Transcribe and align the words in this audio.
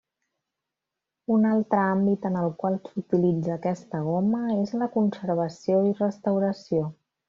Un 1.35 1.45
altre 1.49 1.81
àmbit 1.89 2.25
en 2.31 2.41
el 2.45 2.49
qual 2.65 2.79
s'utilitza 2.89 3.55
aquesta 3.59 4.03
goma, 4.11 4.43
és 4.67 4.77
la 4.83 4.93
conservació 5.01 5.83
i 5.93 5.97
restauració. 6.05 6.87